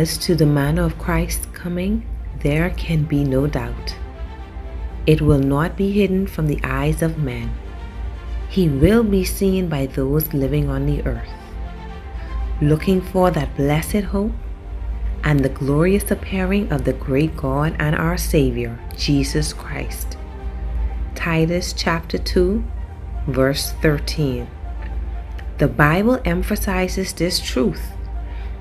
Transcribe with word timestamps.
As 0.00 0.16
to 0.16 0.34
the 0.34 0.46
manner 0.46 0.82
of 0.82 0.98
Christ's 0.98 1.44
coming, 1.52 2.06
there 2.38 2.70
can 2.70 3.04
be 3.04 3.22
no 3.22 3.46
doubt. 3.46 3.94
It 5.06 5.20
will 5.20 5.38
not 5.38 5.76
be 5.76 5.92
hidden 5.92 6.26
from 6.26 6.46
the 6.46 6.58
eyes 6.64 7.02
of 7.02 7.18
men. 7.18 7.52
He 8.48 8.66
will 8.66 9.04
be 9.04 9.24
seen 9.24 9.68
by 9.68 9.84
those 9.84 10.32
living 10.32 10.70
on 10.70 10.86
the 10.86 11.04
earth. 11.04 11.28
Looking 12.62 13.02
for 13.02 13.30
that 13.30 13.54
blessed 13.58 14.04
hope 14.14 14.32
and 15.22 15.40
the 15.40 15.50
glorious 15.50 16.10
appearing 16.10 16.72
of 16.72 16.84
the 16.84 16.94
great 16.94 17.36
God 17.36 17.76
and 17.78 17.94
our 17.94 18.16
Savior, 18.16 18.78
Jesus 18.96 19.52
Christ. 19.52 20.16
Titus 21.14 21.74
chapter 21.74 22.16
2, 22.16 22.64
verse 23.26 23.72
13. 23.82 24.48
The 25.58 25.68
Bible 25.68 26.22
emphasizes 26.24 27.12
this 27.12 27.38
truth 27.38 27.92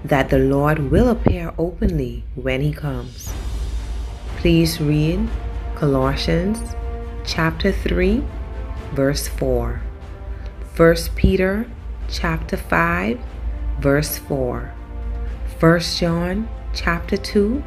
that 0.03 0.29
the 0.29 0.39
Lord 0.39 0.91
will 0.91 1.09
appear 1.09 1.53
openly 1.57 2.23
when 2.35 2.61
he 2.61 2.71
comes. 2.71 3.33
Please 4.37 4.79
read 4.79 5.27
Colossians 5.75 6.75
chapter 7.25 7.71
3 7.71 8.23
verse 8.93 9.27
4. 9.27 9.81
1 10.75 10.95
Peter 11.15 11.67
chapter 12.07 12.57
5 12.57 13.19
verse 13.79 14.17
4. 14.17 14.73
1 15.59 15.79
John 15.79 16.49
chapter 16.73 17.17
2 17.17 17.63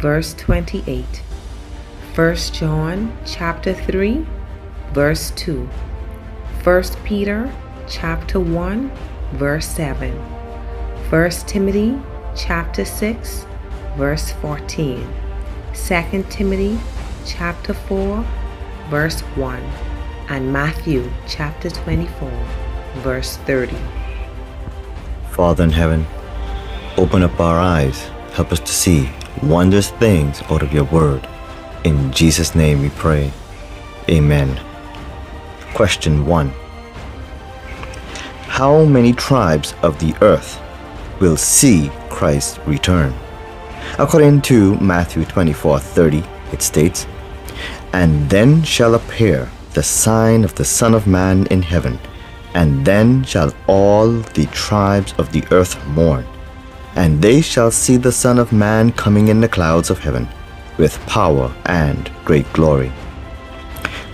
verse 0.00 0.34
28. 0.34 1.04
1 2.14 2.36
John 2.52 3.16
chapter 3.26 3.74
3 3.74 4.26
verse 4.92 5.30
2. 5.32 5.68
1 6.64 6.82
Peter 7.04 7.52
chapter 7.86 8.40
1 8.40 8.90
verse 9.34 9.68
7. 9.68 10.37
1 11.10 11.30
Timothy 11.46 11.98
chapter 12.36 12.84
6 12.84 13.46
verse 13.96 14.30
14. 14.42 15.08
2 15.72 16.26
Timothy 16.28 16.78
chapter 17.24 17.72
4 17.72 18.22
verse 18.90 19.20
1 19.22 19.58
and 20.28 20.52
Matthew 20.52 21.10
chapter 21.26 21.70
24 21.70 22.30
verse 22.96 23.38
30. 23.38 23.74
Father 25.30 25.64
in 25.64 25.70
heaven, 25.70 26.04
open 26.98 27.22
up 27.22 27.40
our 27.40 27.58
eyes, 27.58 28.02
help 28.34 28.52
us 28.52 28.60
to 28.60 28.66
see 28.66 29.08
wondrous 29.42 29.88
things 29.92 30.42
out 30.50 30.62
of 30.62 30.74
your 30.74 30.84
word. 30.84 31.26
In 31.84 32.12
Jesus' 32.12 32.54
name 32.54 32.82
we 32.82 32.90
pray. 32.90 33.32
Amen. 34.10 34.60
Question 35.72 36.26
1 36.26 36.52
How 38.48 38.84
many 38.84 39.14
tribes 39.14 39.72
of 39.82 39.98
the 40.00 40.14
earth 40.20 40.60
will 41.20 41.36
see 41.36 41.90
Christ 42.10 42.60
return? 42.66 43.14
According 43.98 44.42
to 44.42 44.76
Matthew 44.80 45.24
24 45.24 45.80
30, 45.80 46.24
it 46.52 46.62
states, 46.62 47.06
And 47.92 48.28
then 48.30 48.62
shall 48.62 48.94
appear 48.94 49.50
the 49.74 49.82
sign 49.82 50.44
of 50.44 50.54
the 50.54 50.64
Son 50.64 50.94
of 50.94 51.06
Man 51.06 51.46
in 51.46 51.62
heaven, 51.62 51.98
and 52.54 52.84
then 52.84 53.24
shall 53.24 53.52
all 53.66 54.10
the 54.10 54.46
tribes 54.46 55.14
of 55.18 55.32
the 55.32 55.44
earth 55.50 55.76
mourn, 55.88 56.26
and 56.96 57.20
they 57.22 57.40
shall 57.40 57.70
see 57.70 57.96
the 57.96 58.12
Son 58.12 58.38
of 58.38 58.52
Man 58.52 58.92
coming 58.92 59.28
in 59.28 59.40
the 59.40 59.48
clouds 59.48 59.90
of 59.90 59.98
heaven, 59.98 60.28
with 60.78 60.98
power 61.06 61.52
and 61.66 62.10
great 62.24 62.50
glory. 62.52 62.92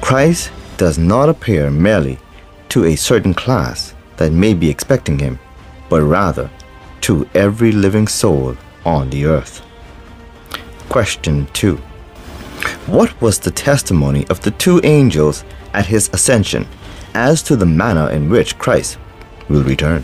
Christ 0.00 0.50
does 0.76 0.98
not 0.98 1.28
appear 1.28 1.70
merely 1.70 2.18
to 2.70 2.84
a 2.84 2.96
certain 2.96 3.34
class 3.34 3.94
that 4.16 4.32
may 4.32 4.54
be 4.54 4.68
expecting 4.68 5.18
him, 5.18 5.38
but 5.88 6.02
rather 6.02 6.50
to 7.04 7.28
every 7.34 7.70
living 7.70 8.08
soul 8.08 8.56
on 8.86 9.10
the 9.10 9.26
earth. 9.26 9.60
Question 10.88 11.46
2. 11.52 11.76
What 12.86 13.20
was 13.20 13.38
the 13.38 13.50
testimony 13.50 14.26
of 14.28 14.40
the 14.40 14.52
two 14.52 14.80
angels 14.84 15.44
at 15.74 15.84
his 15.84 16.08
ascension 16.14 16.66
as 17.12 17.42
to 17.42 17.56
the 17.56 17.66
manner 17.66 18.08
in 18.08 18.30
which 18.30 18.56
Christ 18.56 18.96
will 19.50 19.62
return? 19.64 20.02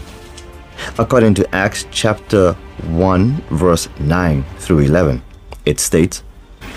According 0.99 1.37
to 1.37 1.55
Acts 1.55 1.87
chapter 1.91 2.53
1, 2.89 3.45
verse 3.51 3.89
9 3.99 4.45
through 4.59 4.81
11, 4.81 5.23
it 5.65 5.81
states, 5.81 6.23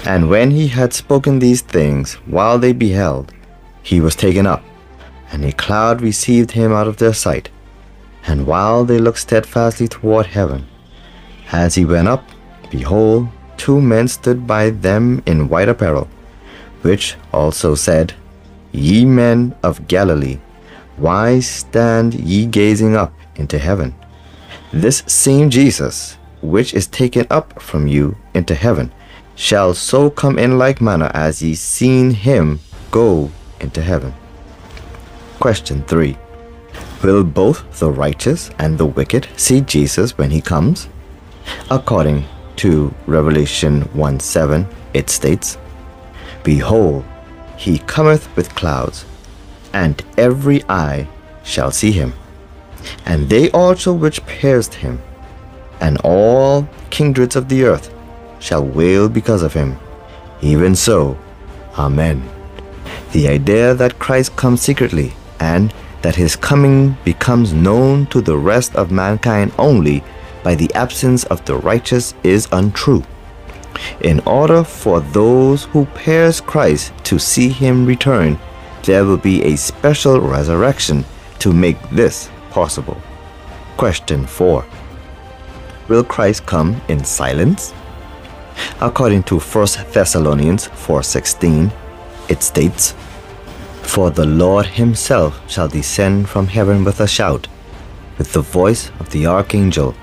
And 0.05 0.29
when 0.29 0.51
he 0.51 0.69
had 0.69 0.93
spoken 0.93 1.39
these 1.39 1.61
things 1.61 2.13
while 2.27 2.57
they 2.57 2.71
beheld, 2.71 3.33
he 3.81 3.99
was 3.99 4.15
taken 4.15 4.47
up, 4.47 4.63
and 5.33 5.43
a 5.43 5.51
cloud 5.51 5.99
received 5.99 6.51
him 6.51 6.71
out 6.71 6.87
of 6.87 6.95
their 6.95 7.13
sight. 7.13 7.49
And 8.25 8.47
while 8.47 8.85
they 8.85 8.99
looked 8.99 9.19
steadfastly 9.19 9.87
toward 9.87 10.27
heaven, 10.27 10.67
as 11.51 11.75
he 11.75 11.85
went 11.85 12.07
up, 12.07 12.23
behold, 12.69 13.27
two 13.57 13.81
men 13.81 14.07
stood 14.07 14.47
by 14.47 14.69
them 14.69 15.21
in 15.25 15.49
white 15.49 15.69
apparel, 15.69 16.07
which 16.81 17.15
also 17.31 17.75
said, 17.75 18.13
Ye 18.71 19.05
men 19.05 19.55
of 19.61 19.87
Galilee, 19.87 20.39
why 20.97 21.39
stand 21.39 22.13
ye 22.13 22.45
gazing 22.45 22.95
up 22.95 23.13
into 23.35 23.57
heaven? 23.59 23.93
This 24.71 25.03
same 25.07 25.49
Jesus, 25.49 26.17
which 26.41 26.73
is 26.73 26.87
taken 26.87 27.27
up 27.29 27.61
from 27.61 27.87
you 27.87 28.15
into 28.33 28.55
heaven, 28.55 28.91
shall 29.35 29.73
so 29.73 30.09
come 30.09 30.39
in 30.39 30.57
like 30.57 30.81
manner 30.81 31.11
as 31.13 31.41
ye 31.41 31.55
seen 31.55 32.11
him 32.11 32.59
go 32.91 33.31
into 33.59 33.81
heaven. 33.81 34.13
Question 35.39 35.83
3. 35.83 36.17
Will 37.03 37.25
both 37.25 37.79
the 37.79 37.91
righteous 37.91 38.49
and 38.59 38.77
the 38.77 38.85
wicked 38.85 39.27
see 39.35 39.59
Jesus 39.59 40.17
when 40.17 40.31
he 40.31 40.39
comes? 40.39 40.87
According 41.69 42.23
to 42.57 42.93
Revelation 43.07 43.81
1 43.93 44.19
7, 44.21 44.65
it 44.93 45.09
states, 45.09 45.57
Behold, 46.43 47.03
he 47.57 47.79
cometh 47.79 48.33
with 48.37 48.55
clouds, 48.55 49.05
and 49.73 50.01
every 50.17 50.63
eye 50.69 51.07
shall 51.43 51.71
see 51.71 51.91
him, 51.91 52.13
and 53.05 53.27
they 53.27 53.51
also 53.51 53.91
which 53.91 54.25
pierced 54.25 54.75
him, 54.75 55.01
and 55.81 55.97
all 56.05 56.69
kindreds 56.89 57.35
of 57.35 57.49
the 57.49 57.65
earth 57.65 57.93
shall 58.39 58.63
wail 58.63 59.09
because 59.09 59.43
of 59.43 59.53
him. 59.53 59.77
Even 60.41 60.73
so, 60.73 61.17
Amen. 61.77 62.23
The 63.11 63.27
idea 63.27 63.73
that 63.73 63.99
Christ 63.99 64.35
comes 64.35 64.61
secretly 64.61 65.13
and 65.39 65.73
that 66.03 66.15
his 66.15 66.35
coming 66.35 66.95
becomes 67.03 67.53
known 67.53 68.05
to 68.07 68.21
the 68.21 68.37
rest 68.37 68.75
of 68.75 68.91
mankind 68.91 69.51
only 69.57 70.03
by 70.43 70.53
the 70.53 70.71
absence 70.75 71.23
of 71.25 71.43
the 71.45 71.55
righteous 71.55 72.13
is 72.23 72.47
untrue. 72.51 73.03
In 74.01 74.19
order 74.21 74.63
for 74.63 74.99
those 74.99 75.63
who 75.63 75.85
perish 75.85 76.41
Christ 76.41 76.93
to 77.05 77.17
see 77.17 77.49
him 77.49 77.85
return, 77.85 78.37
there 78.83 79.05
will 79.05 79.17
be 79.17 79.41
a 79.43 79.55
special 79.55 80.19
resurrection 80.19 81.05
to 81.39 81.53
make 81.53 81.81
this 81.89 82.29
possible. 82.51 83.01
Question 83.77 84.27
4. 84.27 84.65
Will 85.87 86.03
Christ 86.03 86.45
come 86.45 86.79
in 86.89 87.03
silence? 87.03 87.73
According 88.81 89.23
to 89.23 89.39
1 89.39 89.67
Thessalonians 89.93 90.67
4:16, 90.67 91.71
it 92.29 92.43
states, 92.43 92.93
For 93.83 94.09
the 94.09 94.25
Lord 94.25 94.65
himself 94.65 95.39
shall 95.49 95.67
descend 95.67 96.27
from 96.27 96.47
heaven 96.47 96.83
with 96.83 96.99
a 96.99 97.07
shout, 97.07 97.47
with 98.17 98.33
the 98.33 98.41
voice 98.41 98.89
of 98.99 99.11
the 99.11 99.27
archangel, 99.27 99.93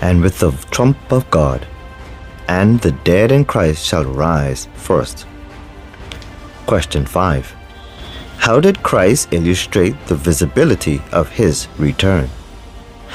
and 0.00 0.22
with 0.22 0.38
the 0.38 0.52
trump 0.70 0.96
of 1.12 1.30
God, 1.30 1.66
and 2.48 2.80
the 2.80 2.92
dead 2.92 3.30
in 3.30 3.44
Christ 3.44 3.84
shall 3.84 4.04
rise 4.04 4.68
first. 4.74 5.26
Question 6.66 7.04
5. 7.04 7.54
How 8.38 8.58
did 8.58 8.82
Christ 8.82 9.32
illustrate 9.32 9.94
the 10.06 10.14
visibility 10.14 11.02
of 11.12 11.28
his 11.28 11.68
return? 11.78 12.30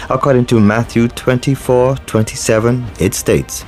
According 0.09 0.45
to 0.47 0.59
Matthew 0.59 1.07
24 1.07 1.97
27, 2.05 2.85
it 2.99 3.15
states, 3.15 3.65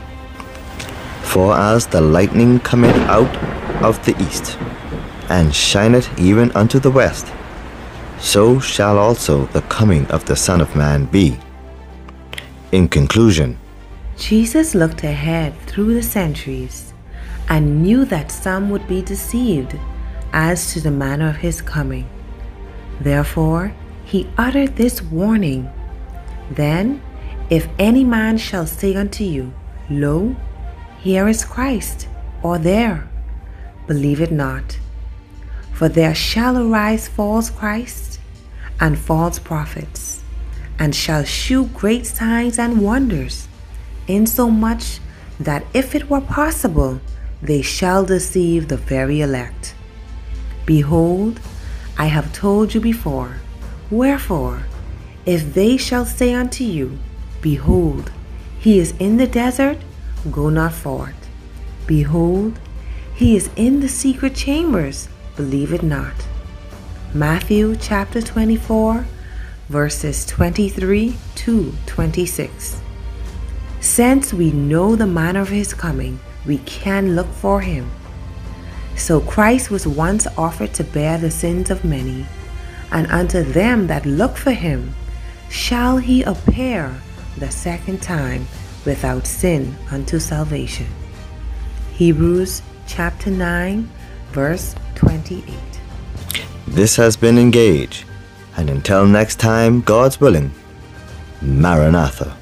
For 1.24 1.56
as 1.56 1.88
the 1.88 2.02
lightning 2.02 2.60
cometh 2.60 2.96
out 3.08 3.36
of 3.84 4.04
the 4.06 4.16
east, 4.22 4.58
and 5.30 5.54
shineth 5.54 6.20
even 6.20 6.52
unto 6.52 6.80
the 6.80 6.92
west, 6.92 7.28
so 8.20 8.60
shall 8.60 8.98
also 8.98 9.46
the 9.48 9.62
coming 9.64 10.06
of 10.08 10.26
the 10.26 10.36
Son 10.36 10.62
of 10.62 10.76
Man 10.76 11.06
be. 11.06 11.38
In 12.72 12.88
conclusion, 12.88 13.58
Jesus 14.18 14.74
looked 14.74 15.04
ahead 15.04 15.58
through 15.68 15.94
the 15.94 16.04
centuries 16.04 16.94
and 17.50 17.82
knew 17.82 18.04
that 18.06 18.32
some 18.32 18.70
would 18.70 18.88
be 18.88 19.02
deceived 19.02 19.78
as 20.34 20.74
to 20.74 20.82
the 20.82 20.92
manner 20.92 21.30
of 21.30 21.38
his 21.38 21.62
coming. 21.62 22.08
Therefore, 23.00 23.74
he 24.04 24.30
uttered 24.38 24.76
this 24.76 25.02
warning 25.02 25.70
Then, 26.52 27.02
if 27.50 27.68
any 27.78 28.04
man 28.04 28.38
shall 28.38 28.66
say 28.66 28.96
unto 28.96 29.24
you, 29.24 29.54
Lo, 29.90 30.36
here 31.00 31.28
is 31.28 31.46
Christ, 31.46 32.08
or 32.44 32.58
there, 32.58 33.08
believe 33.86 34.20
it 34.20 34.32
not. 34.32 34.80
For 35.78 35.88
there 35.88 36.16
shall 36.16 36.58
arise 36.58 37.08
false 37.08 37.52
Christs 37.52 38.18
and 38.80 38.98
false 38.98 39.38
prophets, 39.38 40.24
and 40.80 40.96
shall 40.96 41.24
shew 41.24 41.66
great 41.68 42.08
signs 42.08 42.58
and 42.58 42.82
wonders, 42.82 43.48
insomuch 44.08 45.00
that 45.40 45.64
if 45.76 45.94
it 45.94 46.10
were 46.10 46.22
possible, 46.22 47.00
they 47.44 47.62
shall 47.62 48.04
deceive 48.04 48.70
the 48.70 48.78
very 48.78 49.22
elect. 49.22 49.76
Behold, 50.66 51.40
I 51.96 52.08
have 52.08 52.34
told 52.34 52.74
you 52.74 52.82
before. 52.82 53.36
Wherefore, 53.92 54.64
if 55.28 55.54
they 55.54 55.78
shall 55.78 56.06
say 56.06 56.34
unto 56.34 56.64
you, 56.64 56.98
Behold, 57.40 58.12
he 58.60 58.80
is 58.80 58.96
in 58.98 59.18
the 59.18 59.28
desert, 59.28 59.78
go 60.32 60.50
not 60.50 60.74
forth. 60.74 61.30
Behold, 61.86 62.60
he 63.14 63.36
is 63.36 63.52
in 63.56 63.82
the 63.82 63.90
secret 63.90 64.34
chambers, 64.34 65.08
believe 65.38 65.72
it 65.72 65.84
not. 65.84 66.16
Matthew 67.13 67.75
chapter 67.78 68.22
24, 68.22 69.06
verses 69.69 70.25
23 70.25 71.16
to 71.36 71.74
26. 71.86 72.81
Since 73.80 74.34
we 74.34 74.51
know 74.51 74.95
the 74.95 75.07
manner 75.07 75.42
of 75.42 75.50
his 75.50 75.74
coming, 75.74 76.19
we 76.45 76.57
can 76.60 77.16
look 77.16 77.28
for 77.28 77.62
him. 77.62 77.89
So 78.95 79.22
Christ 79.22 79.69
was 79.69 79.88
once 79.88 80.25
offered 80.38 80.74
to 80.74 80.84
bear 80.84 81.18
the 81.18 81.31
sins 81.31 81.69
of 81.69 81.86
many, 81.86 82.25
and 82.92 83.06
unto 83.07 83.44
them 83.44 83.88
that 83.88 84.06
look 84.06 84.36
for 84.36 84.51
him 84.51 84.94
shall 85.50 85.98
he 85.98 86.24
appear 86.24 86.94
the 87.38 87.51
second 87.51 88.01
time 88.01 88.48
without 88.86 89.28
sin 89.28 89.75
unto 89.92 90.19
salvation. 90.19 90.88
Hebrews 91.94 92.63
chapter 92.88 93.30
9, 93.30 93.90
verse 94.31 94.75
28. 94.98 95.44
This 96.68 96.96
has 96.96 97.16
been 97.16 97.38
Engage, 97.38 98.04
and 98.58 98.68
until 98.68 99.06
next 99.06 99.40
time, 99.40 99.82
God's 99.82 100.20
willing, 100.20 100.52
Maranatha. 101.40 102.36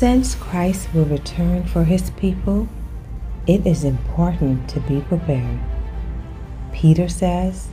Since 0.00 0.34
Christ 0.36 0.94
will 0.94 1.04
return 1.04 1.64
for 1.64 1.84
his 1.84 2.08
people, 2.12 2.66
it 3.46 3.66
is 3.66 3.84
important 3.84 4.66
to 4.70 4.80
be 4.80 5.02
prepared. 5.02 5.60
Peter 6.72 7.06
says, 7.06 7.68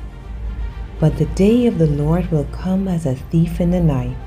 But 1.00 1.16
the 1.16 1.32
day 1.38 1.68
of 1.68 1.78
the 1.78 1.88
Lord 1.88 2.30
will 2.30 2.44
come 2.52 2.90
as 2.90 3.06
a 3.06 3.16
thief 3.16 3.62
in 3.62 3.72
the 3.72 3.80
night, 3.80 4.18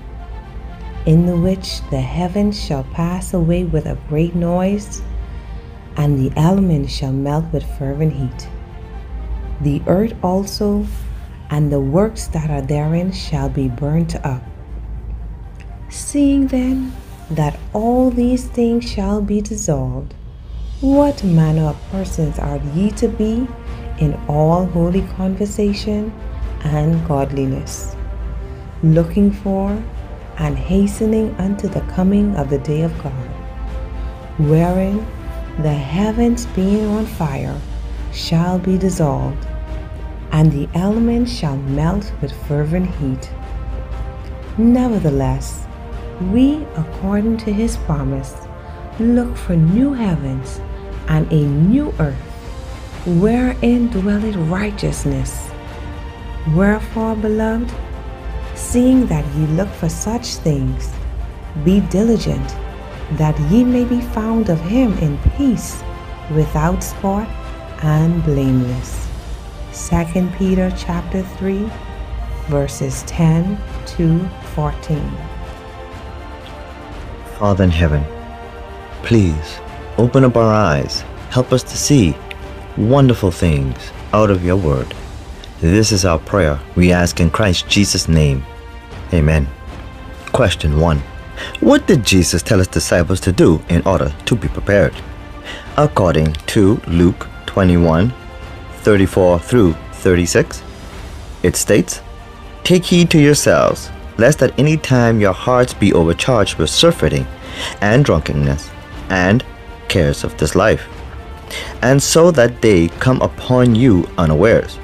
in 1.05 1.27
the 1.27 1.37
which 1.37 1.83
the 1.91 2.01
heavens 2.01 2.59
shall 2.59 2.85
pass 2.85 3.35
away 3.35 3.65
with 3.65 3.85
a 3.85 3.99
great 4.09 4.35
noise, 4.35 5.03
and 5.99 6.19
the 6.19 6.35
elements 6.41 6.91
shall 6.91 7.13
melt 7.13 7.53
with 7.53 7.71
fervent 7.77 8.15
heat. 8.15 8.49
The 9.61 9.83
earth 9.87 10.15
also 10.23 10.87
and 11.51 11.71
the 11.71 11.81
works 11.81 12.29
that 12.29 12.49
are 12.49 12.63
therein 12.63 13.13
shall 13.13 13.51
be 13.51 13.69
burnt 13.69 14.17
up. 14.25 14.43
Seeing 15.91 16.47
then 16.47 16.95
that 17.31 17.59
all 17.73 18.11
these 18.11 18.47
things 18.47 18.89
shall 18.91 19.23
be 19.23 19.41
dissolved, 19.41 20.15
what 20.81 21.23
manner 21.23 21.67
of 21.67 21.91
persons 21.91 22.39
are 22.39 22.61
ye 22.75 22.91
to 22.93 23.09
be 23.09 23.47
in 23.99 24.15
all 24.29 24.67
holy 24.67 25.03
conversation 25.03 26.13
and 26.65 27.07
godliness, 27.07 27.95
looking 28.83 29.31
for 29.31 29.71
and 30.39 30.57
hastening 30.57 31.35
unto 31.37 31.69
the 31.69 31.83
coming 31.93 32.35
of 32.37 32.49
the 32.51 32.59
day 32.59 32.83
of 32.83 33.03
God, 33.03 33.29
wherein 34.39 35.07
the 35.63 35.73
heavens 35.73 36.47
being 36.47 36.87
on 36.87 37.05
fire 37.05 37.61
shall 38.13 38.59
be 38.59 38.79
dissolved, 38.79 39.47
and 40.33 40.51
the 40.51 40.69
elements 40.75 41.31
shall 41.31 41.57
melt 41.57 42.11
with 42.23 42.33
fervent 42.47 42.87
heat. 42.97 43.31
Nevertheless, 44.57 45.67
we, 46.21 46.65
according 46.77 47.37
to 47.39 47.53
his 47.53 47.77
promise, 47.79 48.35
look 48.99 49.37
for 49.37 49.57
new 49.57 49.93
heavens 49.93 50.61
and 51.09 51.31
a 51.33 51.43
new 51.43 51.93
earth, 51.99 52.17
wherein 53.07 53.89
dwelleth 53.89 54.37
righteousness. 54.37 55.51
Wherefore, 56.55 57.17
beloved, 57.17 57.73
seeing 58.55 59.07
that 59.07 59.27
ye 59.35 59.47
look 59.47 59.69
for 59.71 59.89
such 59.89 60.37
things, 60.37 60.93
be 61.65 61.81
diligent 61.81 62.57
that 63.13 63.39
ye 63.51 63.65
may 63.65 63.85
be 63.85 64.01
found 64.01 64.51
of 64.51 64.61
him 64.61 64.97
in 64.99 65.19
peace, 65.37 65.83
without 66.35 66.83
spot 66.83 67.29
and 67.83 68.23
blameless. 68.23 69.09
2 69.73 70.29
Peter 70.37 70.73
chapter 70.77 71.23
3 71.23 71.69
verses 72.49 73.03
10 73.05 73.59
to 73.87 74.29
14. 74.55 75.30
Father 77.41 77.65
in 77.65 77.71
heaven, 77.71 78.05
please 79.03 79.61
open 79.97 80.25
up 80.25 80.37
our 80.37 80.53
eyes, 80.53 81.01
help 81.31 81.55
us 81.55 81.63
to 81.63 81.75
see 81.75 82.15
wonderful 82.77 83.31
things 83.31 83.93
out 84.13 84.29
of 84.29 84.45
your 84.45 84.57
word. 84.57 84.95
This 85.59 85.91
is 85.91 86.05
our 86.05 86.19
prayer. 86.19 86.61
We 86.77 86.93
ask 86.93 87.19
in 87.19 87.31
Christ 87.31 87.67
Jesus' 87.67 88.09
name. 88.09 88.45
Amen. 89.15 89.49
Question 90.33 90.79
1. 90.79 90.99
What 91.61 91.87
did 91.87 92.05
Jesus 92.05 92.43
tell 92.43 92.59
his 92.59 92.69
disciples 92.69 93.21
to 93.21 93.33
do 93.33 93.63
in 93.71 93.81
order 93.87 94.13
to 94.27 94.37
be 94.37 94.49
prepared? 94.49 94.95
According 95.79 96.35
to 96.49 96.79
Luke 96.89 97.27
21 97.47 98.13
34 98.83 99.39
through 99.39 99.73
36, 99.93 100.63
it 101.43 101.57
states, 101.57 102.03
Take 102.65 102.85
heed 102.85 103.11
to 103.13 103.19
yourselves 103.19 103.91
lest 104.21 104.43
at 104.43 104.57
any 104.59 104.77
time 104.77 105.21
your 105.21 105.33
hearts 105.33 105.75
be 105.75 105.93
overcharged 105.93 106.59
with 106.59 106.71
surfeiting 106.71 107.27
and 107.81 108.05
drunkenness 108.05 108.71
and 109.09 109.45
cares 109.89 110.23
of 110.23 110.37
this 110.37 110.55
life, 110.55 110.87
and 111.83 112.01
so 112.01 112.31
that 112.31 112.61
they 112.63 112.89
come 113.01 113.21
upon 113.23 113.75
you 113.75 114.09
unawares. 114.19 114.79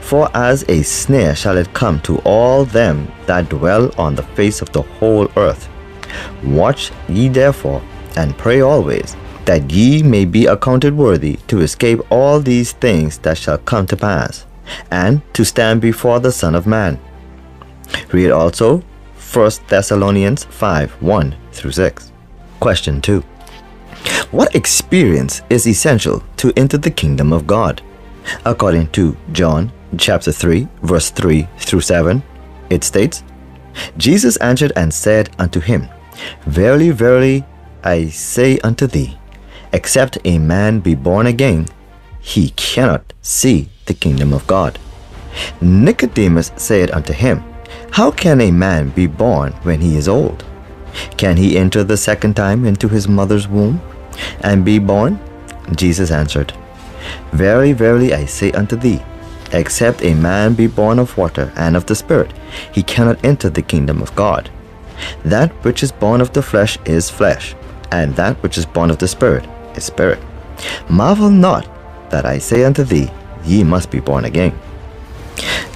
For 0.00 0.28
as 0.34 0.64
a 0.68 0.82
snare 0.82 1.34
shall 1.34 1.56
it 1.56 1.72
come 1.72 2.00
to 2.02 2.18
all 2.18 2.64
them 2.64 3.10
that 3.26 3.48
dwell 3.48 3.90
on 3.98 4.14
the 4.14 4.22
face 4.22 4.62
of 4.62 4.70
the 4.72 4.82
whole 4.82 5.28
earth. 5.36 5.68
Watch 6.44 6.92
ye 7.08 7.28
therefore, 7.28 7.82
and 8.16 8.36
pray 8.36 8.60
always, 8.60 9.16
that 9.44 9.70
ye 9.70 10.02
may 10.02 10.24
be 10.24 10.46
accounted 10.46 10.94
worthy 10.96 11.36
to 11.48 11.60
escape 11.60 12.00
all 12.10 12.40
these 12.40 12.72
things 12.72 13.18
that 13.18 13.38
shall 13.38 13.58
come 13.58 13.86
to 13.86 13.96
pass, 13.96 14.46
and 14.90 15.22
to 15.34 15.44
stand 15.44 15.80
before 15.80 16.20
the 16.20 16.32
Son 16.32 16.54
of 16.54 16.66
Man. 16.66 16.98
Read 18.12 18.30
also 18.30 18.82
1 19.32 19.50
Thessalonians 19.68 20.44
5 20.44 21.02
1 21.02 21.36
through 21.52 21.72
6. 21.72 22.12
Question 22.60 23.00
2. 23.00 23.20
What 24.30 24.54
experience 24.54 25.42
is 25.50 25.66
essential 25.66 26.22
to 26.36 26.52
enter 26.56 26.78
the 26.78 26.90
kingdom 26.90 27.32
of 27.32 27.46
God? 27.46 27.82
According 28.44 28.88
to 28.88 29.16
John 29.32 29.72
chapter 29.96 30.32
3, 30.32 30.68
verse 30.82 31.10
3 31.10 31.48
through 31.58 31.80
7, 31.80 32.22
it 32.70 32.84
states, 32.84 33.22
Jesus 33.96 34.36
answered 34.38 34.72
and 34.76 34.92
said 34.92 35.30
unto 35.38 35.60
him, 35.60 35.88
Verily, 36.46 36.90
verily, 36.90 37.44
I 37.84 38.08
say 38.08 38.58
unto 38.60 38.86
thee, 38.86 39.16
except 39.72 40.18
a 40.24 40.38
man 40.38 40.80
be 40.80 40.94
born 40.94 41.26
again, 41.26 41.66
he 42.20 42.50
cannot 42.50 43.12
see 43.22 43.68
the 43.86 43.94
kingdom 43.94 44.32
of 44.32 44.46
God. 44.46 44.78
Nicodemus 45.60 46.52
said 46.56 46.90
unto 46.90 47.12
him, 47.12 47.42
How 47.92 48.10
can 48.10 48.40
a 48.40 48.50
man 48.50 48.90
be 48.90 49.06
born 49.06 49.52
when 49.62 49.80
he 49.80 49.96
is 49.96 50.08
old? 50.08 50.44
Can 51.16 51.36
he 51.36 51.58
enter 51.58 51.82
the 51.82 51.96
second 51.96 52.34
time 52.34 52.64
into 52.64 52.88
his 52.88 53.08
mother's 53.08 53.48
womb 53.48 53.80
and 54.40 54.64
be 54.64 54.78
born? 54.78 55.18
Jesus 55.74 56.10
answered, 56.10 56.52
Verily, 57.32 57.72
verily, 57.72 58.14
I 58.14 58.24
say 58.24 58.52
unto 58.52 58.76
thee, 58.76 59.02
except 59.52 60.02
a 60.02 60.14
man 60.14 60.54
be 60.54 60.66
born 60.66 60.98
of 60.98 61.16
water 61.16 61.52
and 61.56 61.76
of 61.76 61.86
the 61.86 61.94
Spirit, 61.94 62.32
he 62.72 62.82
cannot 62.82 63.24
enter 63.24 63.50
the 63.50 63.62
kingdom 63.62 64.02
of 64.02 64.14
God. 64.14 64.50
That 65.24 65.52
which 65.64 65.82
is 65.82 65.92
born 65.92 66.20
of 66.20 66.32
the 66.32 66.42
flesh 66.42 66.78
is 66.84 67.10
flesh, 67.10 67.54
and 67.90 68.14
that 68.16 68.40
which 68.42 68.58
is 68.58 68.66
born 68.66 68.90
of 68.90 68.98
the 68.98 69.08
Spirit 69.08 69.48
is 69.76 69.84
spirit. 69.84 70.20
Marvel 70.88 71.30
not 71.30 71.68
that 72.10 72.26
I 72.26 72.38
say 72.38 72.64
unto 72.64 72.84
thee, 72.84 73.10
ye 73.44 73.64
must 73.64 73.90
be 73.90 74.00
born 74.00 74.24
again. 74.24 74.58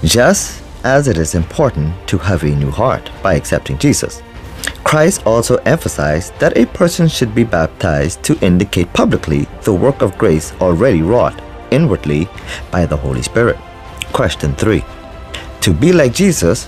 Just 0.05 0.62
as 0.85 1.09
it 1.09 1.19
is 1.19 1.35
important 1.35 1.95
to 2.09 2.19
have 2.19 2.43
a 2.43 2.55
new 2.55 2.71
heart 2.71 3.11
by 3.23 3.35
accepting 3.35 3.79
Jesus, 3.79 4.23
Christ 4.85 5.27
also 5.27 5.57
emphasized 5.65 6.39
that 6.39 6.57
a 6.57 6.67
person 6.67 7.09
should 7.09 7.35
be 7.35 7.45
baptized 7.45 8.23
to 8.25 8.39
indicate 8.41 8.93
publicly 8.93 9.49
the 9.63 9.73
work 9.73 10.03
of 10.03 10.19
grace 10.19 10.53
already 10.61 11.03
wrought 11.03 11.41
inwardly 11.71 12.29
by 12.71 12.87
the 12.87 12.97
Holy 12.97 13.23
Spirit. 13.23 13.57
Question 14.13 14.55
3. 14.55 14.85
To 15.63 15.73
be 15.73 15.93
like 15.93 16.13
Jesus, 16.13 16.67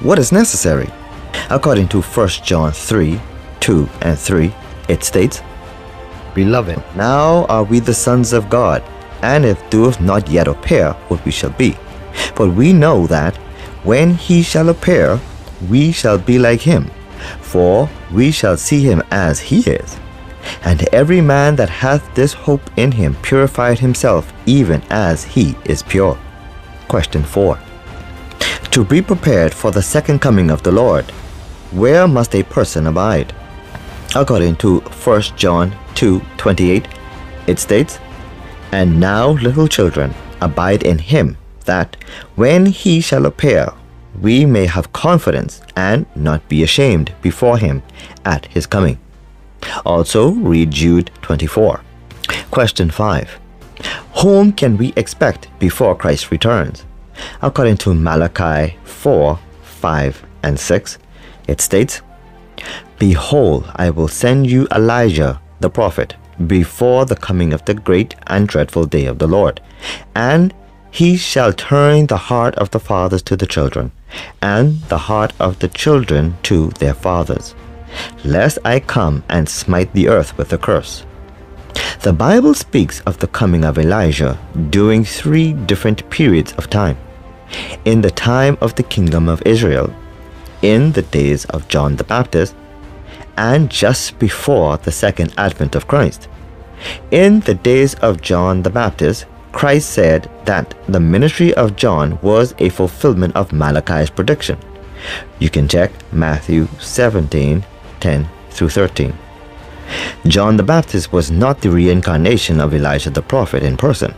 what 0.00 0.18
is 0.18 0.32
necessary? 0.32 0.88
According 1.50 1.88
to 1.88 2.00
1 2.00 2.28
John 2.44 2.72
3 2.72 3.20
2 3.60 3.88
and 4.00 4.18
3, 4.18 4.54
it 4.88 5.04
states, 5.04 5.42
Beloved, 6.34 6.82
now 6.96 7.44
are 7.46 7.64
we 7.64 7.80
the 7.80 7.92
sons 7.92 8.32
of 8.32 8.48
God, 8.48 8.82
and 9.22 9.44
if 9.44 9.58
doeth 9.70 10.00
not 10.00 10.30
yet 10.30 10.48
appear 10.48 10.92
what 11.08 11.24
we 11.24 11.32
shall 11.32 11.50
be. 11.50 11.76
But 12.36 12.50
we 12.50 12.72
know 12.72 13.06
that 13.08 13.36
when 13.84 14.14
he 14.14 14.42
shall 14.42 14.68
appear, 14.68 15.20
we 15.68 15.92
shall 15.92 16.18
be 16.18 16.38
like 16.38 16.60
him, 16.60 16.90
for 17.40 17.88
we 18.12 18.30
shall 18.30 18.56
see 18.56 18.82
him 18.82 19.02
as 19.10 19.40
he 19.40 19.60
is. 19.60 19.96
And 20.64 20.88
every 20.92 21.20
man 21.20 21.56
that 21.56 21.68
hath 21.68 22.14
this 22.14 22.32
hope 22.32 22.62
in 22.76 22.92
him 22.92 23.16
purified 23.22 23.78
himself 23.78 24.32
even 24.46 24.82
as 24.90 25.24
he 25.24 25.56
is 25.64 25.82
pure. 25.82 26.18
Question 26.88 27.22
4. 27.22 27.58
To 28.70 28.84
be 28.84 29.02
prepared 29.02 29.52
for 29.52 29.70
the 29.70 29.82
second 29.82 30.20
coming 30.20 30.50
of 30.50 30.62
the 30.62 30.72
Lord, 30.72 31.10
where 31.72 32.08
must 32.08 32.34
a 32.34 32.42
person 32.42 32.86
abide? 32.86 33.34
According 34.14 34.56
to 34.56 34.80
1 34.80 35.36
John 35.36 35.72
2:28, 35.94 36.86
it 37.46 37.58
states, 37.58 37.98
And 38.72 39.00
now, 39.00 39.30
little 39.30 39.68
children, 39.68 40.14
abide 40.40 40.82
in 40.82 40.98
him, 40.98 41.36
that 41.68 41.96
when 42.34 42.66
he 42.66 43.00
shall 43.00 43.26
appear, 43.26 43.72
we 44.20 44.44
may 44.44 44.66
have 44.66 44.92
confidence 44.92 45.60
and 45.76 46.06
not 46.16 46.48
be 46.48 46.62
ashamed 46.62 47.12
before 47.22 47.58
him 47.58 47.82
at 48.24 48.46
his 48.46 48.66
coming. 48.66 48.98
Also, 49.84 50.30
read 50.30 50.70
Jude 50.70 51.10
24. 51.22 51.80
Question 52.50 52.90
5. 52.90 53.38
Whom 54.22 54.52
can 54.52 54.76
we 54.76 54.92
expect 54.96 55.48
before 55.58 55.94
Christ 55.94 56.30
returns? 56.30 56.84
According 57.42 57.76
to 57.78 57.94
Malachi 57.94 58.76
4 58.84 59.38
5 59.62 60.26
and 60.42 60.58
6, 60.58 60.98
it 61.46 61.60
states, 61.60 62.02
Behold, 62.98 63.70
I 63.76 63.90
will 63.90 64.08
send 64.08 64.50
you 64.50 64.66
Elijah 64.74 65.40
the 65.60 65.70
prophet 65.70 66.16
before 66.46 67.04
the 67.04 67.16
coming 67.16 67.52
of 67.52 67.64
the 67.64 67.74
great 67.74 68.14
and 68.26 68.48
dreadful 68.48 68.86
day 68.86 69.06
of 69.06 69.18
the 69.18 69.26
Lord. 69.26 69.60
And 70.14 70.54
he 70.90 71.16
shall 71.16 71.52
turn 71.52 72.06
the 72.06 72.16
heart 72.16 72.54
of 72.56 72.70
the 72.70 72.80
fathers 72.80 73.22
to 73.22 73.36
the 73.36 73.46
children, 73.46 73.92
and 74.40 74.80
the 74.82 74.98
heart 74.98 75.32
of 75.38 75.58
the 75.58 75.68
children 75.68 76.36
to 76.42 76.68
their 76.78 76.94
fathers, 76.94 77.54
lest 78.24 78.58
I 78.64 78.80
come 78.80 79.22
and 79.28 79.48
smite 79.48 79.92
the 79.92 80.08
earth 80.08 80.36
with 80.38 80.52
a 80.52 80.58
curse. 80.58 81.04
The 82.02 82.12
Bible 82.12 82.54
speaks 82.54 83.00
of 83.02 83.18
the 83.18 83.26
coming 83.26 83.64
of 83.64 83.78
Elijah 83.78 84.38
during 84.70 85.04
three 85.04 85.52
different 85.52 86.08
periods 86.10 86.52
of 86.54 86.70
time. 86.70 86.96
In 87.84 88.00
the 88.00 88.10
time 88.10 88.58
of 88.60 88.74
the 88.74 88.82
kingdom 88.82 89.28
of 89.28 89.42
Israel, 89.46 89.92
in 90.62 90.92
the 90.92 91.02
days 91.02 91.44
of 91.46 91.68
John 91.68 91.96
the 91.96 92.04
Baptist, 92.04 92.54
and 93.36 93.70
just 93.70 94.18
before 94.18 94.76
the 94.78 94.92
second 94.92 95.32
advent 95.38 95.76
of 95.76 95.86
Christ. 95.86 96.28
In 97.10 97.40
the 97.40 97.54
days 97.54 97.94
of 97.96 98.20
John 98.20 98.62
the 98.62 98.70
Baptist, 98.70 99.26
Christ 99.52 99.90
said 99.90 100.30
that 100.44 100.74
the 100.86 101.00
ministry 101.00 101.54
of 101.54 101.76
John 101.76 102.18
was 102.22 102.54
a 102.58 102.68
fulfillment 102.68 103.34
of 103.34 103.52
Malachi's 103.52 104.10
prediction. 104.10 104.58
You 105.38 105.50
can 105.50 105.68
check 105.68 105.90
Matthew 106.12 106.68
17 106.78 107.64
10 108.00 108.28
through 108.50 108.68
13. 108.68 109.14
John 110.26 110.56
the 110.56 110.62
Baptist 110.62 111.12
was 111.12 111.30
not 111.30 111.60
the 111.60 111.70
reincarnation 111.70 112.60
of 112.60 112.74
Elijah 112.74 113.10
the 113.10 113.22
prophet 113.22 113.62
in 113.62 113.76
person, 113.76 114.14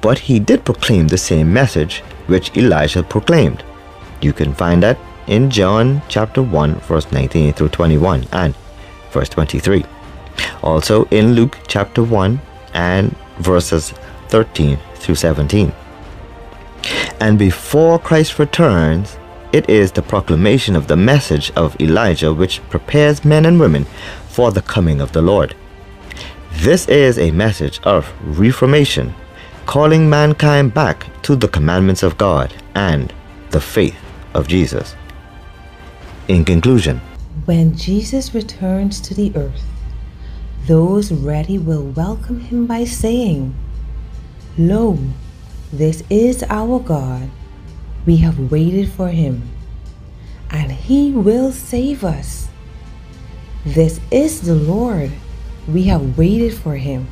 but 0.00 0.18
he 0.18 0.38
did 0.38 0.64
proclaim 0.64 1.08
the 1.08 1.18
same 1.18 1.52
message 1.52 2.00
which 2.26 2.56
Elijah 2.56 3.02
proclaimed. 3.02 3.62
You 4.20 4.32
can 4.32 4.52
find 4.54 4.82
that 4.82 4.98
in 5.26 5.50
John 5.50 6.02
chapter 6.08 6.42
1 6.42 6.74
verse 6.80 7.10
19 7.12 7.52
through 7.54 7.68
21 7.70 8.26
and 8.32 8.54
verse 9.12 9.28
23. 9.28 9.84
Also 10.62 11.04
in 11.06 11.34
Luke 11.34 11.58
chapter 11.68 12.02
1 12.02 12.40
and 12.74 13.14
verses 13.38 13.94
13 14.28 14.78
through 14.94 15.14
17. 15.14 15.72
And 17.20 17.38
before 17.38 17.98
Christ 17.98 18.38
returns, 18.38 19.18
it 19.52 19.68
is 19.68 19.92
the 19.92 20.02
proclamation 20.02 20.76
of 20.76 20.86
the 20.86 20.96
message 20.96 21.50
of 21.52 21.80
Elijah 21.80 22.32
which 22.32 22.60
prepares 22.68 23.24
men 23.24 23.46
and 23.46 23.58
women 23.58 23.86
for 24.28 24.52
the 24.52 24.62
coming 24.62 25.00
of 25.00 25.12
the 25.12 25.22
Lord. 25.22 25.54
This 26.52 26.86
is 26.88 27.18
a 27.18 27.30
message 27.30 27.80
of 27.84 28.12
reformation, 28.22 29.14
calling 29.66 30.08
mankind 30.08 30.74
back 30.74 31.06
to 31.22 31.34
the 31.34 31.48
commandments 31.48 32.02
of 32.02 32.18
God 32.18 32.52
and 32.74 33.12
the 33.50 33.60
faith 33.60 33.98
of 34.34 34.48
Jesus. 34.48 34.94
In 36.28 36.44
conclusion, 36.44 37.00
when 37.46 37.74
Jesus 37.74 38.34
returns 38.34 39.00
to 39.00 39.14
the 39.14 39.32
earth, 39.34 39.64
those 40.66 41.10
ready 41.10 41.56
will 41.56 41.84
welcome 41.84 42.40
him 42.40 42.66
by 42.66 42.84
saying, 42.84 43.54
Lo, 44.58 44.98
this 45.72 46.02
is 46.10 46.42
our 46.50 46.80
God. 46.80 47.30
We 48.04 48.16
have 48.16 48.50
waited 48.50 48.90
for 48.90 49.06
him, 49.06 49.48
and 50.50 50.72
he 50.72 51.12
will 51.12 51.52
save 51.52 52.02
us. 52.02 52.48
This 53.64 54.00
is 54.10 54.40
the 54.40 54.56
Lord. 54.56 55.12
We 55.68 55.84
have 55.84 56.18
waited 56.18 56.54
for 56.54 56.74
him. 56.74 57.06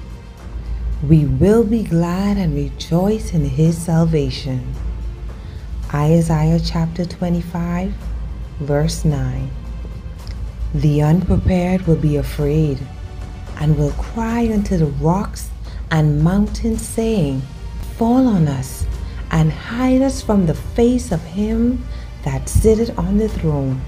We 1.07 1.25
will 1.25 1.63
be 1.63 1.85
glad 1.85 2.37
and 2.37 2.53
rejoice 2.53 3.33
in 3.33 3.45
his 3.45 3.79
salvation. 3.79 4.75
Isaiah 5.95 6.59
chapter 6.59 7.05
25 7.05 7.95
Verse 8.59 9.05
9 9.05 9.49
The 10.75 11.01
unprepared 11.01 11.87
will 11.87 11.97
be 11.97 12.17
afraid 12.17 12.79
and 13.61 13.79
will 13.79 13.93
cry 13.93 14.53
unto 14.53 14.77
the 14.79 14.87
rocks 14.87 15.51
and 15.91 16.23
mountains, 16.23 16.87
saying, 16.87 17.43
Fall 17.97 18.27
on 18.27 18.49
us 18.49 18.87
and 19.31 19.53
hide 19.53 20.03
us 20.03 20.23
from 20.23 20.47
the 20.47 20.55
face 20.55 21.13
of 21.13 21.23
him 21.23 21.85
that 22.25 22.49
sitteth 22.49 22.99
on 22.99 23.19
the 23.19 23.29
throne 23.29 23.81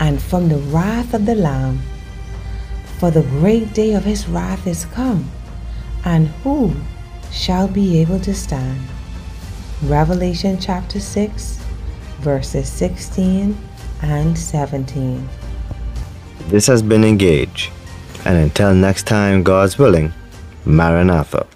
and 0.00 0.22
from 0.22 0.48
the 0.48 0.58
wrath 0.70 1.14
of 1.14 1.26
the 1.26 1.34
Lamb. 1.34 1.80
For 2.98 3.10
the 3.10 3.22
great 3.22 3.72
day 3.74 3.94
of 3.94 4.04
his 4.04 4.28
wrath 4.28 4.66
is 4.66 4.84
come, 4.86 5.30
and 6.04 6.28
who 6.42 6.74
shall 7.30 7.68
be 7.68 8.00
able 8.00 8.20
to 8.20 8.34
stand? 8.34 8.80
Revelation 9.84 10.58
chapter 10.60 10.98
6, 10.98 11.64
verses 12.18 12.68
16 12.68 13.56
and 14.02 14.36
17. 14.36 15.28
This 16.48 16.66
has 16.66 16.82
been 16.82 17.04
Engage, 17.04 17.70
and 18.24 18.36
until 18.36 18.74
next 18.74 19.06
time, 19.06 19.42
God's 19.42 19.78
willing, 19.78 20.12
Maranatha. 20.68 21.46